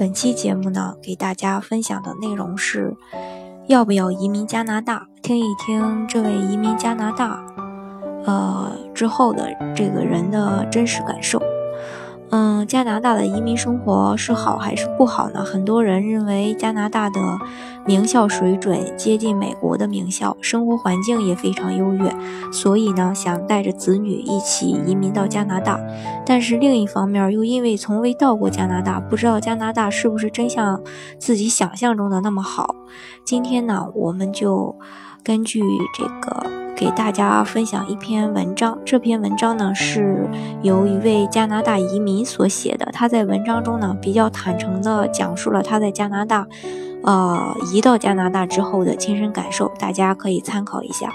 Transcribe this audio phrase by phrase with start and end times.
[0.00, 2.96] 本期节目呢，给大家分享的内容是：
[3.66, 5.06] 要不要移民加拿大？
[5.20, 7.44] 听一听这位移民加拿大，
[8.24, 11.38] 呃之后的这个人的真实感受。
[12.32, 15.42] 嗯，加拿大的移民生活是好还是不好呢？
[15.42, 17.20] 很多人认为加拿大的
[17.84, 22.14] 名校水准接近美国的名校，生活环境也非常优越，
[22.52, 25.80] 所以呢，想带着子女一起移民到加拿大。
[26.24, 30.80] 但是另一方面，又因为从未到过加拿大，不知道加拿大是不是真像
[31.18, 32.76] 自己想象中的那么好。
[33.24, 34.76] 今天呢，我们就
[35.24, 35.60] 根据
[35.98, 36.49] 这个。
[36.80, 40.26] 给大家分享一篇文章，这篇文章呢是
[40.62, 42.88] 由一位加拿大移民所写的。
[42.90, 46.48] 他在文章中呢比较坦诚地讲述了他在加拿大，
[47.04, 51.10] 呃，移到加拿大之后的亲身感受，大家可以参考一下。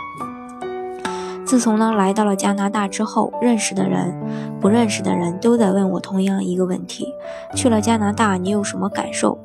[1.43, 4.13] 自从呢来到了加拿大之后，认识的人、
[4.61, 7.07] 不认识的人都在问我同样一个问题：
[7.55, 9.39] 去了加拿大你有什么感受？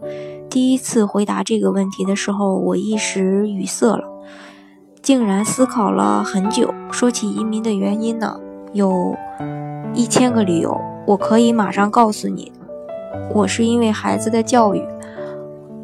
[0.51, 4.05] 第一次回答这个问题的时候，我一时语塞了。
[5.03, 6.73] 竟然思考了很久。
[6.91, 8.39] 说起移民的原因呢，
[8.73, 9.17] 有
[9.95, 12.53] 一千个理由，我可以马上告诉你，
[13.35, 14.87] 我是因为孩子的教育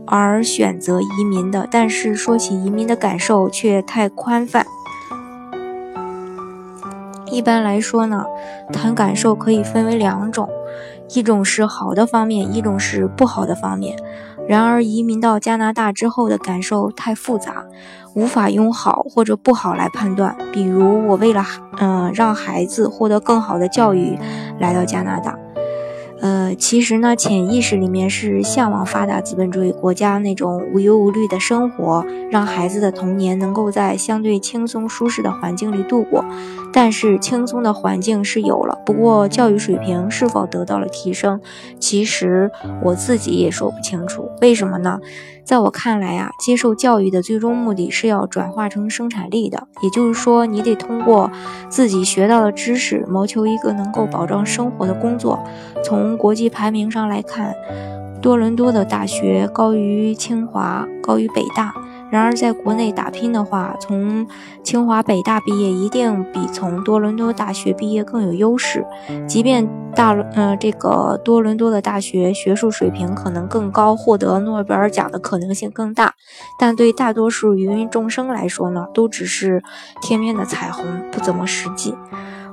[0.07, 1.67] 而选择移民的。
[1.71, 4.67] 但是说起移民的感受却太宽泛。
[7.31, 8.25] 一般来说呢，
[8.73, 10.49] 谈感受可以分为两种，
[11.15, 13.97] 一种是好的方面，一种是不好的方面。
[14.49, 17.65] 然而移民到加拿大之后的感受太复杂。
[18.15, 20.35] 无法用好或者不好来判断。
[20.51, 21.45] 比如，我为了
[21.79, 24.19] 嗯让孩子获得更好的教育
[24.59, 25.39] 来到加拿大。
[26.21, 36.25] 呃，其实呢，潜意识里面是向往发达资本主义国家那种无忧无虑的生活，让孩子的童年能够在相对轻松舒适的环境里度过。
[36.73, 41.41] 但是，轻松的环境是有了，不过教育水平是否得到了提升，
[41.79, 42.51] 其实
[42.83, 44.31] 我自己也说不清楚。
[44.41, 44.99] 为什么呢？
[45.47, 51.31] 在我看来啊，接受教育的最终目的是要转化成生产力的，也就是说，你得通过
[51.69, 55.39] 自己学到的知识，谋求一个能够保障生活的工作。
[55.85, 57.55] 从国际排名上来看，
[58.21, 61.73] 多伦多的大学高于清华，高于北大。
[62.11, 64.27] 然而，在国内打拼的话，从
[64.63, 68.87] 清华、北大毕业一定比从多伦多大学毕业更有优势。
[69.29, 76.15] 即便大呃这个多伦多的大学学术水平可能更高，获得诺贝尔奖的可能性更大，
[76.59, 79.63] 但对大多数芸芸众生来说呢，都只是
[80.01, 81.95] 天边的彩虹，不怎么实际。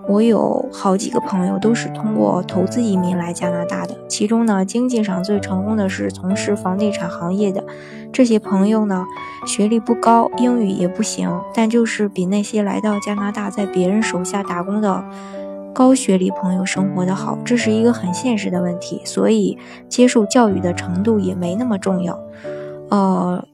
[0.08, 7.64] 我有好几个朋友都是通过投资移民来加拿大的，其中呢，经济上最成功的是从事房地产行业的。
[8.12, 9.06] 这些朋友呢，
[9.48, 15.04] 学历不高，英语也不行，但就是比那些来到加拿大在别人手下打工的
[15.74, 17.38] 高学历朋友生活的好。
[17.46, 22.20] 这是一个很现实的问题，所以接受教育的程度也没那么重要。
[22.90, 23.46] 呃。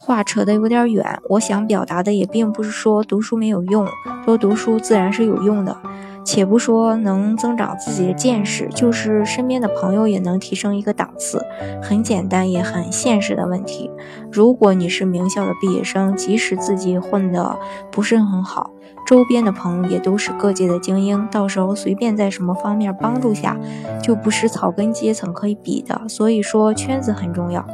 [0.00, 3.86] 话扯得有点远，我想表达的也并不是说读书没有用，
[4.24, 5.76] 多读书自然是有用的。
[6.24, 11.44] 且不说能增长自己的见识，就是身边的朋友也能提升一个档次。
[11.82, 13.90] 很简单也很现实的问题。
[14.30, 17.58] 如果你是名校的毕业生，即使自己混得
[17.90, 18.70] 不是很好，
[19.04, 23.58] 周边的朋友也都是各界的精英，到时候随便在什么方面帮助下，
[24.02, 26.02] 就不是草根阶层可以比的。
[26.08, 27.66] 所以说圈子很重要。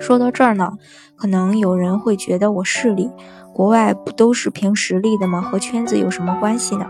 [0.00, 0.72] 说到这儿呢。
[1.16, 3.10] 可能有人会觉得我势利，
[3.52, 5.40] 国外不都是凭实力的吗？
[5.40, 6.86] 和圈子有什么关系呢？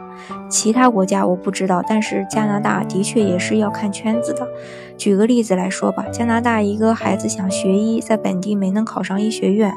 [0.55, 4.47] 其他国家我不知道，但是加拿大的确也是要看圈子的。
[4.97, 9.73] 举个例子来说吧，加拿大一个孩子想学医，在本地没能考上医学院，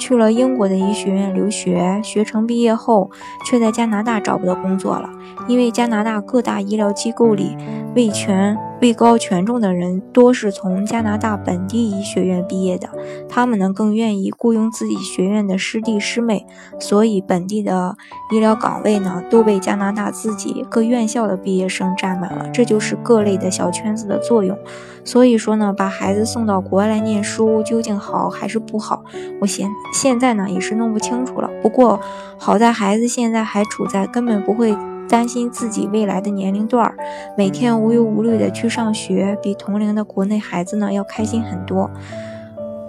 [0.00, 3.10] 去了英国的医学院留学，学成毕业后
[3.44, 5.10] 却在加拿大找不到工作了，
[5.46, 7.54] 因为加拿大各大医疗机构里
[7.94, 8.56] 位权。
[8.80, 12.88] 位高权重的人多是从加拿大本地医学院毕业的，
[13.28, 16.44] 他们呢更愿意雇佣自己学院的师弟师妹，
[16.80, 17.96] 所以本地的
[18.32, 22.48] 医疗岗位呢都被加拿大自己各院校的毕业生占满了。
[22.52, 24.56] 这就是各类的小圈子的作用。
[25.04, 29.02] 所以说呢，把孩子送到国外来念书究竟好还是不好，
[29.40, 31.50] 我现现在呢也是弄不清楚了。
[31.60, 31.98] 不过
[32.38, 34.76] 好在孩子现在还处在根本不会。
[35.08, 36.96] 担心自己未来的年龄段儿，
[37.36, 41.90] 每天无忧无虑的去上学，比同龄的国内孩子呢要开心很多。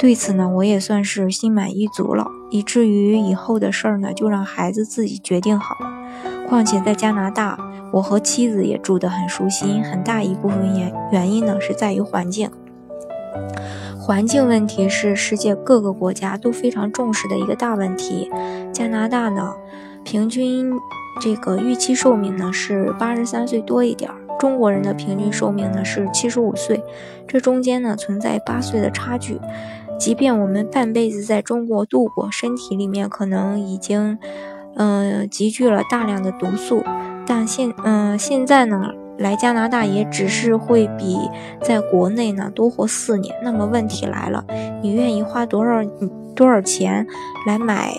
[0.03, 5.77] 对此呢，我也算是心满意足了，以至于以后的事儿呢，就让孩子自己决定好。
[6.45, 7.57] 况且在加拿大，
[7.89, 12.51] 我和妻子也住得很舒心，很大一部分原原因呢是在于环境。
[13.97, 18.29] 环境问题是世界各个国家都非常重视的一个大问题。
[18.73, 19.53] 加拿大呢，
[20.03, 20.69] 平均
[21.21, 26.83] 这个预期寿命呢是八十三岁多一点儿，中国人的平均寿命呢是七十五岁，
[27.25, 29.39] 这中间呢存在八岁的差距。
[29.97, 34.17] 即便我们半辈子在中国度过，身体里面可能已经
[34.75, 36.83] 嗯积聚了大量的毒素，
[37.25, 38.91] 但现嗯现在呢？
[39.19, 41.15] 来加拿大也只是会比
[41.61, 43.35] 在国内呢多活四年。
[43.43, 44.43] 那么问题来了，
[44.81, 45.85] 你愿意花多少
[46.35, 47.05] 多少钱
[47.45, 47.93] 来买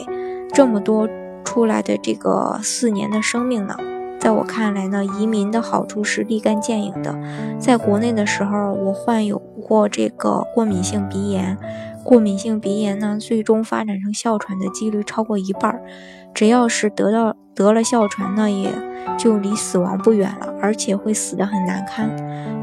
[0.52, 1.08] 这么多
[1.44, 3.76] 出来的这个四年的生命呢？
[4.24, 7.14] 在我看来呢，移民的好处是立竿见影的。
[7.58, 11.58] 在国内的时候，我患有过这个过敏性鼻炎，
[12.02, 15.82] 过敏性鼻炎呢，最终发展成哮喘的几率超过一半儿。
[16.32, 18.70] 只要是得到得了哮喘，那也
[19.18, 22.08] 就离死亡不远了，而且会死得很难堪。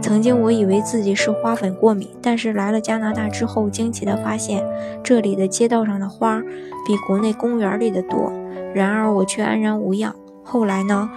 [0.02, 4.66] 曾经我以为自己是花粉过敏，但是来了加拿大之后，惊奇地发现
[5.04, 6.42] 这里的街道上的花
[6.88, 8.34] 比国内公园里的多，
[8.74, 10.16] 然而我却安然无恙。
[10.44, 11.08] 后来呢，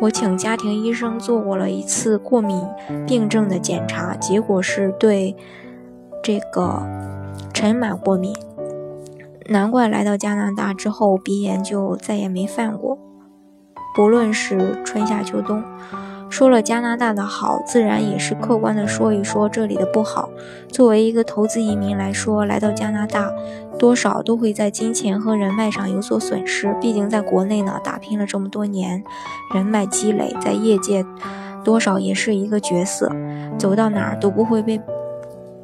[0.00, 2.64] 我请家庭医生做过了一次过敏
[3.06, 5.36] 病症的检查，结果是对
[6.22, 6.82] 这个
[7.52, 8.32] 尘螨过敏。
[9.46, 12.96] 难怪来到加拿大之后，鼻炎就再也没犯过。
[13.96, 15.64] 不论是春夏秋冬，
[16.30, 20.28] 说了加拿大的好，自然也是客观的说一说这里的不好。
[20.68, 23.32] 作为一个投资移民来说，来到加拿大，
[23.78, 26.76] 多少都会在金钱和人脉上有所损失。
[26.80, 29.02] 毕竟在国内呢，打拼了这么多年，
[29.54, 31.04] 人脉积累，在业界
[31.64, 33.10] 多少也是一个角色，
[33.58, 34.80] 走到哪儿都不会被。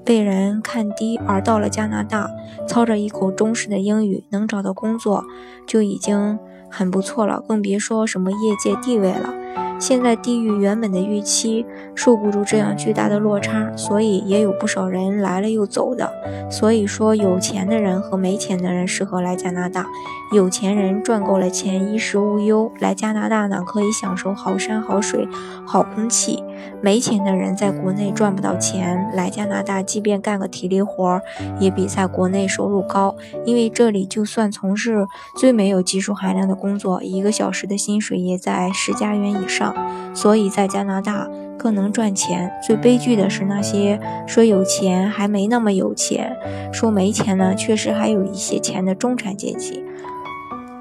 [0.06, 2.28] 被人看低，而到了加拿大，
[2.68, 5.24] 操着一口中式的英语，能找到工作
[5.66, 6.38] 就已经
[6.68, 9.32] 很不错了，更别说什么业界地位了。
[9.78, 16.10] 现在低于原本的预期，受不住这样巨大的落差，所以也有不少人来了又走的。
[16.50, 19.86] 所以说，有钱的人和没钱的人适合来加拿大。
[20.32, 25.28] 有钱人赚够了钱，衣食无忧，来加拿大呢可以享受好山好水、
[25.66, 26.42] 好空气。
[26.80, 31.20] 没钱的人在国内赚不到钱，来加拿大即便干个体力活，
[31.58, 33.14] 也比在国内收入高。
[33.44, 35.06] 因为这里就算从事
[35.36, 39.74] 最没有技术含量的工作，一个小时的薪水也在十加元以上。
[40.14, 41.28] 所以在加拿大
[41.58, 42.52] 更能赚钱。
[42.64, 46.36] 最悲剧的是那些说有钱还没那么有钱，
[46.72, 49.84] 说没钱呢，确实还有一些钱的中产阶级。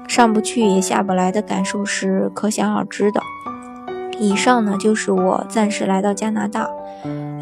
[0.06, 3.20] 上不去也下不来的感受是可想而知的。
[4.18, 6.68] 以上呢，就是我暂时来到加拿大，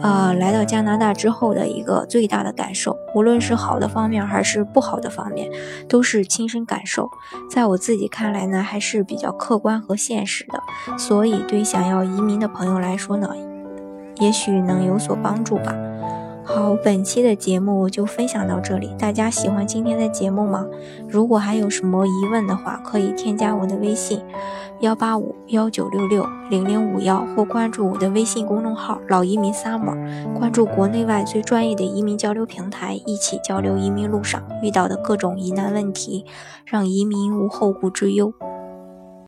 [0.02, 5.50] 呃，来到加拿大之后的一个最大的感受，无论是好的方面还是不好的方面，
[5.88, 7.10] 都是亲身感受。
[7.50, 13.28] 在我自己看来呢，还是比较客观和现实的，所以对想要移民的朋友来说呢，
[14.16, 15.74] 也许能有所帮助吧。
[16.44, 18.92] 好，本期的节目就分享到这里。
[18.98, 20.66] 大家喜欢今天的节目吗？
[21.08, 24.20] 如果还有什么疑问的话，可以添加我的微信
[24.80, 29.96] 幺八五幺九六六零零五幺，或关注我的微信公众号“老移民 summer”，
[30.36, 36.26] 关注国内外最专业的移民交流平台，一起交流移民路上遇到的各种疑难问题，
[36.67, 38.34] 让移民无后顾之忧。